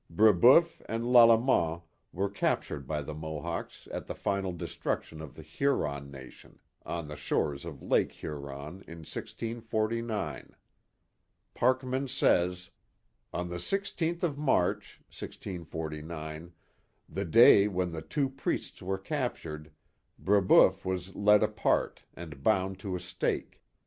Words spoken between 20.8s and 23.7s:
was led apart, and bound to a stake.